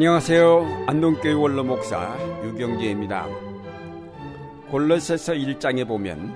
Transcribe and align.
안녕하세요. 0.00 0.86
안동교회 0.86 1.34
원로 1.34 1.62
목사 1.62 2.16
유경재입니다. 2.42 3.28
골로새서 4.70 5.34
1장에 5.34 5.86
보면 5.86 6.34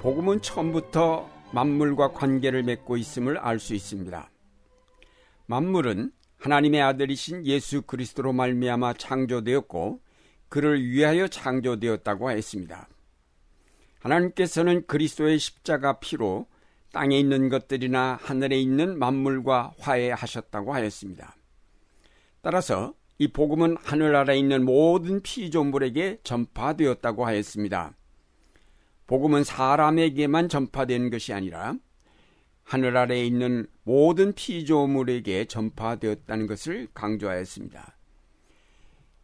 복음은 0.00 0.42
처음부터 0.42 1.26
만물과 1.54 2.12
관계를 2.12 2.62
맺고 2.62 2.98
있음을 2.98 3.38
알 3.38 3.58
수 3.58 3.74
있습니다. 3.74 4.30
만물은 5.46 6.12
하나님의 6.36 6.82
아들이신 6.82 7.46
예수 7.46 7.80
그리스도로 7.80 8.34
말미암아 8.34 8.92
창조되었고 8.98 10.02
그를 10.50 10.86
위하여 10.86 11.26
창조되었다고 11.26 12.32
했습니다. 12.32 12.86
하나님께서는 14.00 14.86
그리스도의 14.86 15.38
십자가 15.38 16.00
피로 16.00 16.46
땅에 16.92 17.18
있는 17.18 17.48
것들이나 17.48 18.18
하늘에 18.20 18.60
있는 18.60 18.98
만물과 18.98 19.72
화해하셨다고 19.78 20.74
하였습니다. 20.74 21.34
따라서 22.44 22.92
이 23.16 23.28
복음은 23.28 23.78
하늘 23.82 24.14
아래 24.14 24.36
있는 24.36 24.66
모든 24.66 25.22
피조물에게 25.22 26.18
전파되었다고 26.24 27.24
하였습니다. 27.24 27.96
복음은 29.06 29.44
사람에게만 29.44 30.50
전파된 30.50 31.08
것이 31.08 31.32
아니라 31.32 31.74
하늘 32.62 32.98
아래에 32.98 33.24
있는 33.24 33.66
모든 33.82 34.34
피조물에게 34.34 35.46
전파되었다는 35.46 36.46
것을 36.46 36.88
강조하였습니다. 36.92 37.96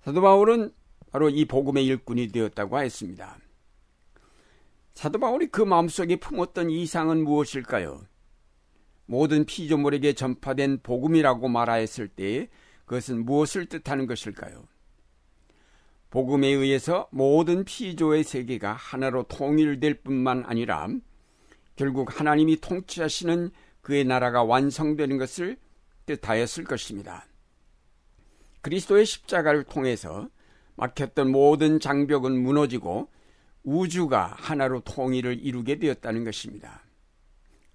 사도 0.03 0.23
바울은 0.23 0.73
바로 1.11 1.29
이 1.29 1.45
복음의 1.45 1.85
일꾼이 1.85 2.29
되었다고 2.29 2.79
하였습니다. 2.79 3.37
사도 4.95 5.19
바울이 5.19 5.49
그 5.49 5.61
마음속에 5.61 6.17
품었던 6.17 6.71
이상은 6.71 7.23
무엇일까요? 7.25 8.01
모든 9.05 9.45
피조물에게 9.45 10.15
전파된 10.15 10.81
복음이라고 10.83 11.49
말하였을 11.49 12.09
때에 12.09 12.49
그것은 12.91 13.25
무엇을 13.25 13.67
뜻하는 13.67 14.09
것일까요? 14.09 14.67
복음에 16.11 16.49
의해서 16.49 17.07
모든 17.13 17.63
피조의 17.63 18.25
세계가 18.25 18.73
하나로 18.73 19.23
통일될 19.29 20.03
뿐만 20.03 20.43
아니라 20.45 20.89
결국 21.77 22.19
하나님이 22.19 22.57
통치하시는 22.61 23.51
그의 23.81 24.05
나라가 24.05 24.43
완성되는 24.43 25.19
것을 25.19 25.57
뜻하였을 26.07 26.65
것입니다. 26.65 27.27
그리스도의 28.63 29.07
십자가를 29.07 29.63
통해서 29.63 30.29
막혔던 30.75 31.31
모든 31.31 31.79
장벽은 31.79 32.43
무너지고 32.43 33.09
우주가 33.63 34.35
하나로 34.37 34.81
통일을 34.81 35.39
이루게 35.39 35.79
되었다는 35.79 36.25
것입니다. 36.25 36.83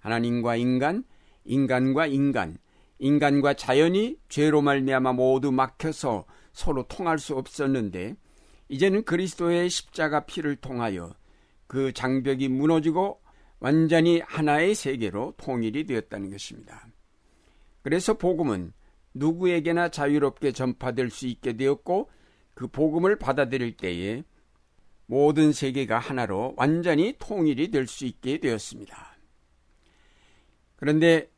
하나님과 0.00 0.56
인간, 0.56 1.04
인간과 1.46 2.06
인간, 2.06 2.58
인간과 2.98 3.54
자연이 3.54 4.16
죄로 4.28 4.62
말미암아 4.62 5.12
모두 5.12 5.52
막혀서 5.52 6.24
서로 6.52 6.84
통할 6.88 7.18
수 7.18 7.36
없었는데 7.36 8.16
이제는 8.68 9.04
그리스도의 9.04 9.68
십자가 9.68 10.24
피를 10.24 10.56
통하여 10.56 11.14
그 11.66 11.92
장벽이 11.92 12.48
무너지고 12.48 13.20
완전히 13.58 14.20
하나의 14.20 14.74
세계로 14.74 15.34
통일이 15.36 15.84
되었다는 15.84 16.30
것입니다. 16.30 16.86
그래서 17.82 18.14
복음은 18.14 18.72
누구에게나 19.14 19.88
자유롭게 19.88 20.52
전파될 20.52 21.10
수 21.10 21.26
있게 21.26 21.56
되었고 21.56 22.10
그 22.54 22.66
복음을 22.68 23.18
받아들일 23.18 23.76
때에 23.76 24.24
모든 25.06 25.52
세계가 25.52 25.98
하나로 25.98 26.54
완전히 26.56 27.14
통일이 27.18 27.70
될 27.70 27.86
수 27.86 28.04
있게 28.06 28.38
되었습니다. 28.38 29.16
그런데 30.76 31.30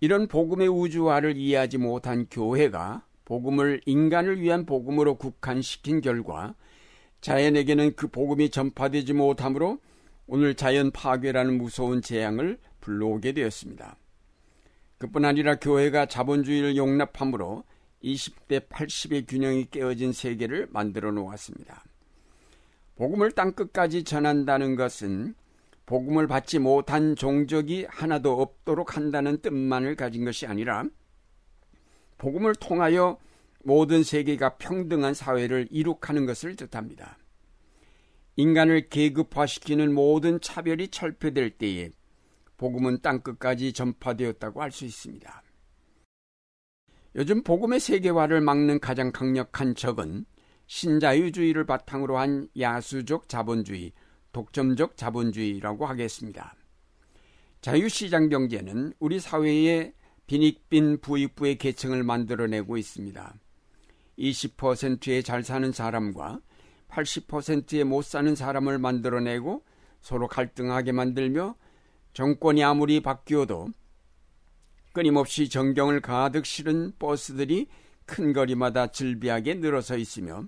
이런 0.00 0.28
복음의 0.28 0.68
우주화를 0.68 1.36
이해하지 1.36 1.78
못한 1.78 2.26
교회가 2.30 3.04
복음을 3.26 3.80
인간을 3.84 4.40
위한 4.40 4.64
복음으로 4.64 5.16
국한시킨 5.16 6.00
결과 6.00 6.54
자연에게는 7.20 7.94
그 7.96 8.08
복음이 8.08 8.50
전파되지 8.50 9.12
못하므로 9.12 9.78
오늘 10.26 10.54
자연 10.54 10.90
파괴라는 10.90 11.58
무서운 11.58 12.00
재앙을 12.00 12.58
불러오게 12.80 13.32
되었습니다. 13.32 13.96
그뿐 14.98 15.24
아니라 15.24 15.56
교회가 15.56 16.06
자본주의를 16.06 16.76
용납함으로 16.76 17.64
20대 18.02 18.68
80의 18.68 19.28
균형이 19.28 19.66
깨어진 19.70 20.12
세계를 20.12 20.68
만들어 20.70 21.10
놓았습니다. 21.12 21.84
복음을 22.96 23.32
땅끝까지 23.32 24.04
전한다는 24.04 24.76
것은 24.76 25.34
복음을 25.90 26.28
받지 26.28 26.60
못한 26.60 27.16
종족이 27.16 27.84
하나도 27.88 28.40
없도록 28.40 28.96
한다는 28.96 29.42
뜻만을 29.42 29.96
가진 29.96 30.24
것이 30.24 30.46
아니라 30.46 30.84
복음을 32.16 32.54
통하여 32.54 33.18
모든 33.64 34.04
세계가 34.04 34.58
평등한 34.58 35.14
사회를 35.14 35.66
이룩하는 35.72 36.26
것을 36.26 36.54
뜻합니다. 36.54 37.18
인간을 38.36 38.88
계급화시키는 38.88 39.92
모든 39.92 40.40
차별이 40.40 40.86
철폐될 40.86 41.58
때에 41.58 41.90
복음은 42.56 43.00
땅끝까지 43.02 43.72
전파되었다고 43.72 44.62
할 44.62 44.70
수 44.70 44.84
있습니다. 44.84 45.42
요즘 47.16 47.42
복음의 47.42 47.80
세계화를 47.80 48.40
막는 48.40 48.78
가장 48.78 49.10
강력한 49.10 49.74
적은 49.74 50.24
신자유주의를 50.68 51.66
바탕으로 51.66 52.16
한 52.16 52.48
야수적 52.56 53.28
자본주의, 53.28 53.92
독점적 54.32 54.96
자본주의라고 54.96 55.86
하겠습니다. 55.86 56.54
자유시장 57.60 58.28
경제는 58.28 58.94
우리 58.98 59.20
사회에 59.20 59.92
빈익빈 60.26 61.00
부익부의 61.00 61.58
계층을 61.58 62.02
만들어내고 62.04 62.76
있습니다. 62.76 63.34
20%의 64.18 65.22
잘 65.22 65.42
사는 65.42 65.72
사람과 65.72 66.40
80%의 66.88 67.84
못 67.84 68.04
사는 68.04 68.34
사람을 68.34 68.78
만들어내고 68.78 69.64
서로 70.00 70.28
갈등하게 70.28 70.92
만들며 70.92 71.56
정권이 72.12 72.64
아무리 72.64 73.00
바뀌어도 73.00 73.68
끊임없이 74.92 75.48
정경을 75.48 76.00
가득 76.00 76.46
실은 76.46 76.92
버스들이 76.98 77.68
큰 78.06 78.32
거리마다 78.32 78.88
질비하게 78.88 79.54
늘어서 79.54 79.96
있으며 79.96 80.44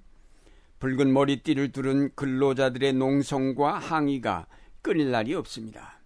붉은 0.82 1.12
머리띠를 1.12 1.70
두른 1.70 2.12
근로자들의 2.16 2.94
농성과 2.94 3.78
항의가 3.78 4.48
끊일 4.82 5.12
날이 5.12 5.32
없습니다. 5.32 6.00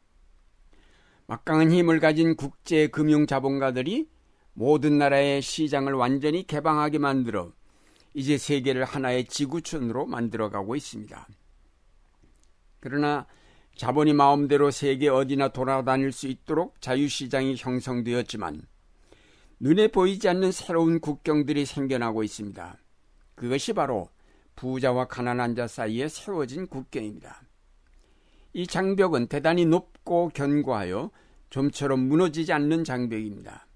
막강한 1.26 1.72
힘을 1.72 1.98
가진 1.98 2.36
국제 2.36 2.86
금융 2.88 3.26
자본가들이 3.26 4.06
모든 4.52 4.98
나라의 4.98 5.40
시장을 5.40 5.94
완전히 5.94 6.46
개방하게 6.46 6.98
만들어 6.98 7.52
이제 8.12 8.36
세계를 8.36 8.84
하나의 8.84 9.24
지구촌으로 9.24 10.04
만들어가고 10.04 10.76
있습니다. 10.76 11.26
그러나 12.78 13.26
자본이 13.76 14.12
마음대로 14.12 14.70
세계 14.70 15.08
어디나 15.08 15.48
돌아다닐 15.48 16.12
수 16.12 16.26
있도록 16.26 16.82
자유시장이 16.82 17.56
형성되었지만 17.56 18.60
눈에 19.58 19.88
보이지 19.88 20.28
않는 20.28 20.52
새로운 20.52 21.00
국경들이 21.00 21.64
생겨나고 21.64 22.22
있습니다. 22.22 22.76
그것이 23.36 23.72
바로 23.72 24.10
부자와 24.56 25.06
가난한 25.06 25.54
자 25.54 25.68
사이에 25.68 26.08
세워진 26.08 26.66
국경입니다. 26.66 27.42
이 28.54 28.66
장벽은 28.66 29.28
대단히 29.28 29.66
높고 29.66 30.30
견고하여 30.34 31.10
좀처럼 31.50 32.00
무너지지 32.00 32.52
않는 32.52 32.84
장벽입니다. 32.84 33.66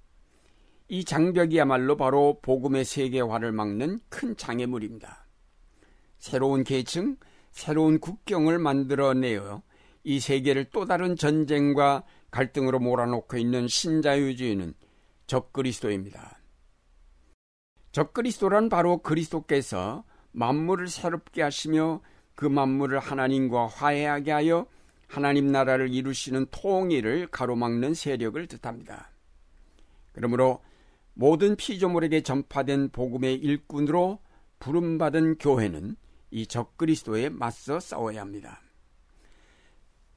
이 0.89 1.05
장벽이야말로 1.05 1.97
바로 1.97 2.41
복음의 2.43 2.85
세계화를 2.85 3.53
막는 3.53 4.01
큰 4.09 4.37
장애물입니다. 4.37 5.27
새로운 6.19 6.65
계층, 6.65 7.17
새로운 7.53 8.01
국경을 8.01 8.59
만들어내어 8.59 9.63
이 10.03 10.19
세계를 10.19 10.71
또 10.71 10.87
다른 10.87 11.15
전쟁과 11.15 12.05
갈등으로 12.31 12.81
몰아놓고 12.81 13.37
있는 13.37 13.69
신자유주의는 13.69 14.75
적그리스도입니다. 15.27 16.41
적그리스도란 17.93 18.69
바로 18.69 18.99
그리스도께서 18.99 20.05
만물을 20.33 20.89
새롭게 20.89 21.43
하시며 21.43 22.01
그 22.35 22.47
만물을 22.47 22.99
하나님과 22.99 23.67
화해하게 23.67 24.33
하여 24.33 24.67
하나님 25.07 25.49
나라를 25.49 25.93
이루시는 25.93 26.47
통일을 26.51 27.27
가로막는 27.29 27.95
세력을 27.95 28.47
뜻합니다. 28.47 29.11
그러므로 30.13 30.63
모든 31.15 31.57
피조물에게 31.57 32.23
전파된 32.23 32.91
복음의 32.91 33.35
일꾼으로 33.35 34.21
부름받은 34.61 35.39
교회는 35.39 35.97
이 36.31 36.47
적그리스도에 36.47 37.29
맞서 37.29 37.81
싸워야 37.81 38.21
합니다. 38.21 38.61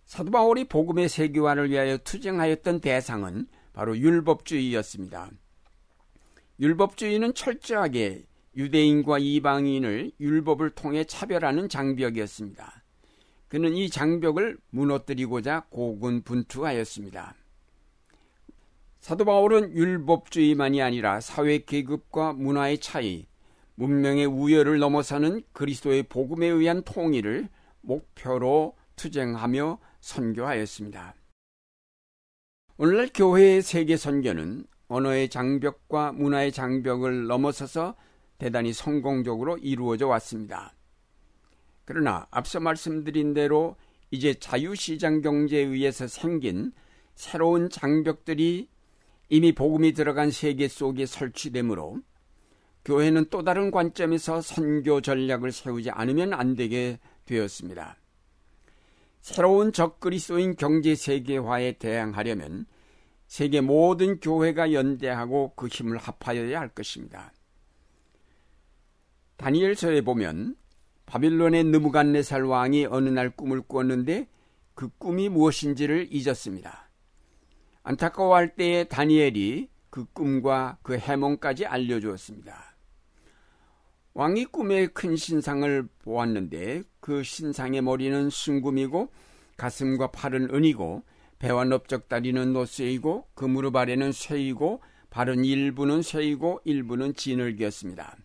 사도 0.06 0.32
바울이 0.32 0.66
복음의 0.66 1.10
세계화를 1.10 1.72
위하여 1.72 1.98
투쟁하였던 1.98 2.82
대상은 2.82 3.48
바로 3.74 3.98
율법주의였습니다. 3.98 5.32
율법주의는 6.60 7.34
철저하게 7.34 8.26
유대인과 8.56 9.20
이방인을 9.20 10.12
율법을 10.20 10.72
통해 10.72 11.04
차별하는 11.04 11.70
장벽이었습니다. 11.70 12.84
그는 13.48 13.76
이 13.76 13.90
장벽을 13.90 14.58
무너뜨리고자 14.72 15.66
고군분투하였습니다. 15.70 17.36
사도 19.00 19.26
바울은 19.26 19.76
율법주의만이 19.76 20.82
아니라 20.82 21.20
사회 21.20 21.60
계급과 21.60 22.34
문화의 22.34 22.80
차이, 22.80 23.28
문명의 23.76 24.26
우열을 24.26 24.80
넘어서는 24.80 25.44
그리스도의 25.52 26.04
복음에 26.04 26.48
의한 26.48 26.84
통일을 26.84 27.50
목표로 27.82 28.76
투쟁하며 28.96 29.80
선교하였습니다. 30.00 31.16
오늘날 32.78 33.10
교회의 33.14 33.62
세계 33.62 33.98
선교는 33.98 34.66
언어의 34.88 35.30
장벽과 35.30 36.14
문화의 36.14 36.52
장벽을 36.52 37.28
넘어서서 37.28 37.96
대단히 38.38 38.74
성공적으로 38.74 39.58
이루어져 39.58 40.08
왔습니다. 40.08 40.74
그러나 41.86 42.28
앞서 42.32 42.60
말씀드린 42.60 43.34
대로 43.34 43.76
이제 44.12 44.34
자유시장 44.34 45.22
경제에 45.22 45.62
의해서 45.62 46.08
생긴 46.08 46.72
새로운 47.16 47.70
장벽들이 47.70 48.70
이미 49.30 49.52
복음이 49.54 49.94
들어간 49.94 50.32
세계 50.32 50.68
속에 50.68 51.06
설치되므로 51.06 52.00
교회는 52.86 53.28
또 53.30 53.44
다른 53.44 53.72
관점에서 53.72 54.42
선교 54.42 55.02
전략을 55.02 55.52
세우지 55.52 55.90
않으면 55.90 56.34
안 56.34 56.56
되게 56.56 57.00
되었습니다. 57.26 57.98
새로운 59.22 59.72
적그리스도인 59.72 60.58
경제 60.58 60.96
세계화에 60.96 61.74
대항하려면 61.74 62.66
세계 63.28 63.62
모든 63.62 64.20
교회가 64.20 64.74
연대하고 64.74 65.54
그 65.56 65.68
힘을 65.68 65.98
합하여야 65.98 66.60
할 66.60 66.70
것입니다. 66.70 67.32
다니엘서에 69.38 70.02
보면 70.02 70.56
바빌론의 71.06 71.66
느부갓네살 71.66 72.44
왕이 72.44 72.86
어느 72.86 73.10
날 73.10 73.30
꿈을 73.30 73.62
꾸었는데 73.62 74.28
그 74.74 74.90
꿈이 74.98 75.30
무엇인지를 75.30 76.08
잊었습니다. 76.12 76.90
안타까워할 77.84 78.56
때에 78.56 78.86
다니엘이 78.86 79.70
그 79.90 80.06
꿈과 80.14 80.80
그 80.82 80.98
해몽까지 80.98 81.66
알려주었습니다. 81.66 82.76
왕이 84.16 84.46
꿈에 84.46 84.88
큰 84.88 85.16
신상을 85.16 85.88
보았는데 86.04 86.84
그 87.00 87.24
신상의 87.24 87.82
머리는 87.82 88.30
순금이고 88.30 89.12
가슴과 89.58 90.12
팔은 90.12 90.54
은이고 90.54 91.04
배와 91.40 91.66
넓적 91.66 92.08
다리는 92.08 92.54
노쇠이고 92.54 93.28
그 93.34 93.46
무릎 93.46 93.76
아래는 93.76 94.12
쇠이고 94.12 94.82
발은 95.10 95.46
일부는 95.46 96.02
쇠이고 96.02 96.62
일부는 96.64 97.16
진흙이었습니다. 97.16 98.18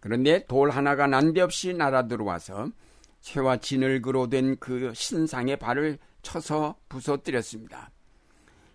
그런데 0.00 0.44
돌 0.46 0.70
하나가 0.70 1.06
난데없이 1.06 1.74
날아 1.74 2.06
들어와서 2.06 2.70
쇠와 3.20 3.58
진흙으로 3.58 4.28
된 4.28 4.56
그 4.60 4.92
신상의 4.94 5.58
발을 5.58 5.98
쳐서 6.22 6.78
부서뜨렸습니다. 6.88 7.90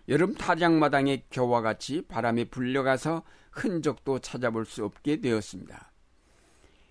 여름 0.08 0.34
타작마당의 0.34 1.24
겨와 1.30 1.62
같이 1.62 2.02
바람에 2.02 2.44
불려가서 2.44 3.22
흔적도 3.50 4.18
찾아볼 4.18 4.66
수 4.66 4.84
없게 4.84 5.20
되었습니다. 5.20 5.92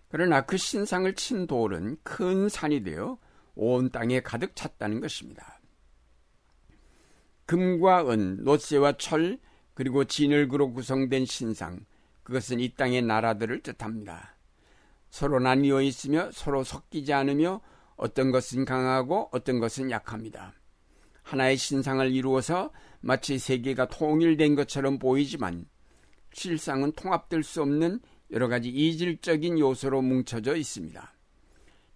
그러나 0.09 0.41
그 0.41 0.57
신상을 0.57 1.13
친 1.15 1.47
돌은 1.47 1.97
큰 2.03 2.49
산이 2.49 2.83
되어 2.83 3.17
온 3.55 3.89
땅에 3.91 4.21
가득 4.21 4.55
찼다는 4.55 4.99
것입니다. 4.99 5.59
금과 7.45 8.09
은, 8.11 8.43
노쇠와 8.43 8.93
철, 8.97 9.39
그리고 9.73 10.05
진흙으로 10.05 10.71
구성된 10.73 11.25
신상, 11.25 11.85
그것은 12.23 12.59
이 12.59 12.69
땅의 12.69 13.03
나라들을 13.03 13.61
뜻합니다. 13.61 14.35
서로 15.09 15.39
나뉘어 15.39 15.81
있으며 15.81 16.31
서로 16.31 16.63
섞이지 16.63 17.13
않으며 17.13 17.61
어떤 17.95 18.31
것은 18.31 18.65
강하고 18.65 19.29
어떤 19.31 19.59
것은 19.59 19.91
약합니다. 19.91 20.53
하나의 21.21 21.57
신상을 21.57 22.11
이루어서 22.11 22.71
마치 23.01 23.37
세계가 23.37 23.87
통일된 23.87 24.55
것처럼 24.55 24.99
보이지만 24.99 25.65
실상은 26.33 26.91
통합될 26.93 27.43
수 27.43 27.61
없는 27.61 27.99
여러 28.31 28.47
가지 28.47 28.69
이질적인 28.69 29.59
요소로 29.59 30.01
뭉쳐져 30.01 30.55
있습니다. 30.55 31.13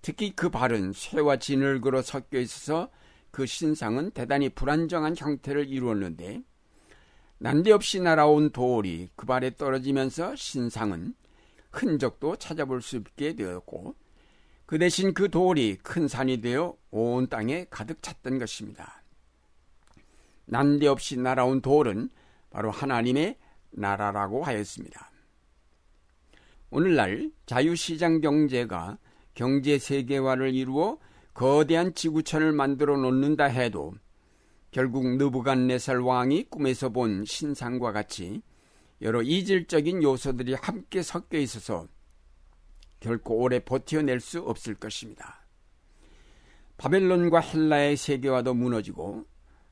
특히 0.01 0.35
그 0.35 0.50
발은 0.50 0.94
쇠와 0.94 1.38
진흙으로 1.38 2.01
섞여 2.01 2.39
있어서 2.39 2.89
그 3.31 3.45
신상은 3.45 4.12
대단히 4.12 4.50
불안정한 4.50 5.15
형태를 5.18 5.68
이루었는데 5.68 6.44
난데없이 7.39 8.00
날아온 8.00 8.51
돌이 8.51 9.10
그 9.16 9.25
발에 9.25 9.51
떨어지면서 9.51 10.36
신상은 10.36 11.13
흔적도 11.72 12.36
찾아볼 12.36 12.81
수 12.81 12.98
있게 12.98 13.36
되었고 13.36 13.95
그 14.66 14.80
대신 14.80 15.13
그 15.13 15.30
돌이 15.30 15.78
큰 15.84 16.07
산이 16.07 16.42
되어 16.42 16.75
온 16.92 17.28
땅에 17.28 17.66
가득 17.69 18.01
찼던 18.01 18.39
것입니다. 18.39 19.04
난데없이 20.45 21.18
날아온 21.18 21.62
돌은 21.62 22.10
바로 22.50 22.72
하나님의 22.72 23.38
나라라고 23.69 24.44
하였습니다. 24.44 25.12
오늘날 26.69 27.31
자유시장 27.45 28.22
경제가 28.22 28.98
경제 29.36 29.78
세계화를 29.78 30.54
이루어 30.56 30.98
거대한 31.33 31.94
지구촌을 31.94 32.51
만들어 32.51 32.98
놓는다 32.98 33.45
해도 33.45 33.94
결국 34.77 35.07
느부갓네살 35.18 36.01
왕이 36.01 36.51
꿈에서 36.51 36.89
본 36.89 37.25
신상과 37.25 37.94
같이 37.94 38.44
여러 39.01 39.24
이질적인 39.24 40.03
요소들이 40.03 40.53
함께 40.53 41.01
섞여 41.01 41.39
있어서 41.39 41.88
결코 43.00 43.38
오래 43.38 43.57
버텨낼 43.57 44.19
수 44.19 44.39
없을 44.39 44.75
것입니다. 44.75 45.47
바벨론과 46.77 47.39
헬라의 47.39 47.97
세계화도 47.97 48.53
무너지고 48.53 49.25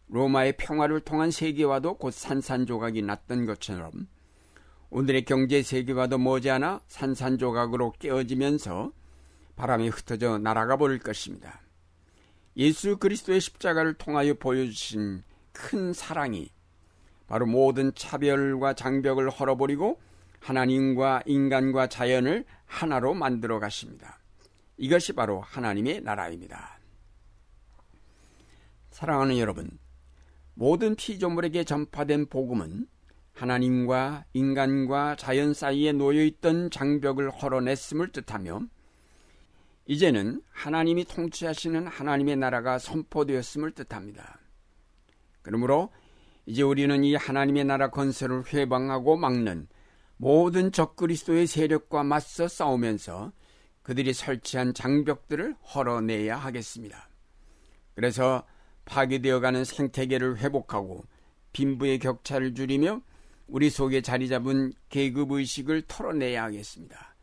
로마의 0.07 0.57
평화를 0.57 1.01
통한 1.01 1.29
세계화도 1.29 1.99
곧 1.99 2.09
산산조각이 2.09 3.03
났던 3.03 3.45
것처럼 3.45 3.91
오늘의 4.89 5.25
경제 5.25 5.61
세계화도 5.61 6.17
머지않아 6.17 6.81
산산조각으로 6.87 7.91
깨어지면서 7.99 8.91
바람에 9.55 9.87
흩어져 9.89 10.39
날아가 10.39 10.77
버릴 10.77 10.97
것입니다. 10.97 11.61
예수 12.57 12.97
그리스도의 12.97 13.41
십자가를 13.41 13.95
통하여 13.95 14.33
보여주신 14.33 15.23
큰 15.51 15.93
사랑이 15.93 16.49
바로 17.27 17.45
모든 17.45 17.93
차별과 17.93 18.73
장벽을 18.73 19.29
헐어버리고 19.29 19.99
하나님과 20.39 21.23
인간과 21.25 21.87
자연을 21.87 22.45
하나로 22.65 23.13
만들어 23.13 23.59
가십니다. 23.59 24.19
이것이 24.77 25.13
바로 25.13 25.41
하나님의 25.41 26.01
나라입니다. 26.01 26.79
사랑하는 28.91 29.37
여러분, 29.39 29.69
모든 30.53 30.95
피조물에게 30.95 31.63
전파된 31.63 32.27
복음은 32.27 32.87
하나님과 33.33 34.25
인간과 34.33 35.15
자연 35.17 35.53
사이에 35.53 35.91
놓여 35.91 36.23
있던 36.23 36.69
장벽을 36.69 37.29
헐어냈음을 37.29 38.11
뜻하며 38.11 38.61
이제는 39.87 40.41
하나님이 40.49 41.05
통치하시는 41.05 41.87
하나님의 41.87 42.37
나라가 42.37 42.79
선포되었음을 42.79 43.71
뜻합니다. 43.71 44.39
그러므로 45.43 45.91
이제 46.47 46.63
우리는 46.63 47.03
이 47.03 47.15
하나님의 47.15 47.65
나라 47.65 47.89
건설을 47.89 48.51
회방하고 48.51 49.15
막는 49.15 49.67
모든 50.17 50.71
적그리스도의 50.71 51.45
세력과 51.45 52.03
맞서 52.03 52.47
싸우면서 52.47 53.31
그들이 53.83 54.13
설치한 54.13 54.73
장벽들을 54.73 55.55
헐어내야 55.75 56.37
하겠습니다. 56.37 57.09
그래서 57.93 58.43
파괴되어가는 58.85 59.63
생태계를 59.63 60.37
회복하고 60.37 61.03
빈부의 61.53 61.99
격차를 61.99 62.55
줄이며 62.55 63.01
우리 63.47 63.69
속에 63.69 64.01
자리 64.01 64.27
잡은 64.27 64.73
계급 64.89 65.31
의식을 65.31 65.83
털어내야 65.87 66.43
하겠습니다. 66.43 67.15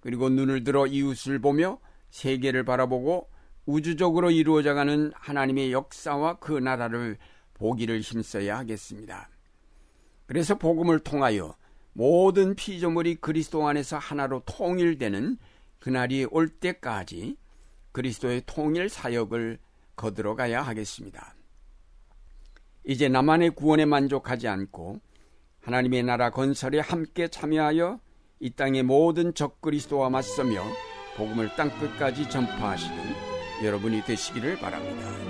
그리고 0.00 0.28
눈을 0.28 0.62
들어 0.62 0.86
이웃을 0.86 1.40
보며 1.40 1.80
세계를 2.16 2.64
바라보고 2.64 3.28
우주적으로 3.66 4.30
이루어져가는 4.30 5.12
하나님의 5.14 5.72
역사와 5.72 6.38
그 6.38 6.52
나라를 6.52 7.18
보기를 7.54 8.00
힘써야 8.00 8.56
하겠습니다. 8.58 9.28
그래서 10.24 10.56
복음을 10.56 11.00
통하여 11.00 11.54
모든 11.92 12.54
피조물이 12.54 13.16
그리스도 13.16 13.68
안에서 13.68 13.98
하나로 13.98 14.42
통일되는 14.46 15.36
그날이 15.78 16.24
올 16.30 16.48
때까지 16.48 17.36
그리스도의 17.92 18.44
통일 18.46 18.88
사역을 18.88 19.58
거들어 19.94 20.34
가야 20.36 20.62
하겠습니다. 20.62 21.34
이제 22.84 23.08
나만의 23.08 23.50
구원에 23.50 23.84
만족하지 23.84 24.48
않고 24.48 25.00
하나님의 25.60 26.02
나라 26.04 26.30
건설에 26.30 26.80
함께 26.80 27.28
참여하여 27.28 28.00
이 28.40 28.50
땅의 28.50 28.84
모든 28.84 29.34
적그리스도와 29.34 30.08
맞서며 30.08 30.62
복음을 31.16 31.48
땅끝까지 31.56 32.28
전파하시는 32.28 32.96
여러분이 33.64 34.02
되시기를 34.02 34.58
바랍니다. 34.58 35.25